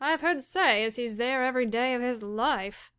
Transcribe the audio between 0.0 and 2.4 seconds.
]I've heard say as he's there every day of his